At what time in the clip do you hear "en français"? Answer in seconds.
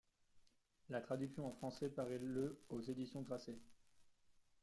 1.45-1.87